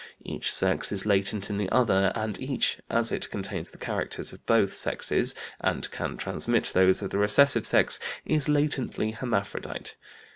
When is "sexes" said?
4.73-5.35